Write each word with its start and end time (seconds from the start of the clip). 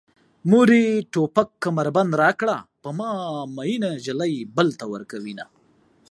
مورې 0.51 0.83
توپک 1.13 1.49
کمربند 1.63 2.11
راکړه 2.23 2.57
په 2.81 2.89
ما 2.97 3.11
مينه 3.55 3.89
نجلۍ 3.95 4.33
بل 4.55 4.67
ته 4.79 4.85
ورکوينه 4.93 5.45